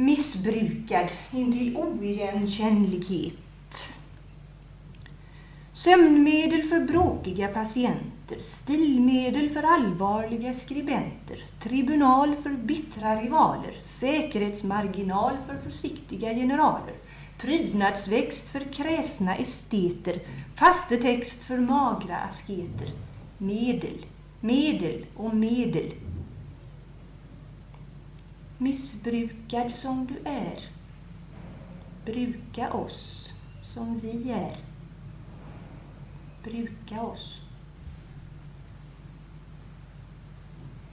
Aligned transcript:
missbrukad 0.00 1.10
intill 1.32 1.76
oigenkännlighet. 1.76 3.34
Sömnmedel 5.72 6.62
för 6.62 6.80
bråkiga 6.80 7.48
patienter, 7.48 8.40
stilmedel 8.42 9.50
för 9.50 9.62
allvarliga 9.62 10.54
skribenter, 10.54 11.44
tribunal 11.62 12.36
för 12.42 12.50
bittra 12.50 13.22
rivaler, 13.22 13.74
säkerhetsmarginal 13.84 15.32
för 15.46 15.70
försiktiga 15.70 16.34
generaler, 16.34 16.94
prydnadsväxt 17.38 18.48
för 18.48 18.72
kräsna 18.72 19.36
esteter, 19.36 20.18
fastetext 20.54 21.44
för 21.44 21.58
magra 21.58 22.16
asketer. 22.16 22.88
Medel, 23.38 24.06
medel 24.40 25.06
och 25.16 25.34
medel. 25.34 25.92
Missbrukad 28.62 29.74
som 29.74 30.06
du 30.06 30.30
är, 30.30 30.58
bruka 32.04 32.72
oss 32.72 33.28
som 33.62 33.98
vi 33.98 34.30
är. 34.30 34.56
Bruka 36.42 37.02
oss. 37.02 37.40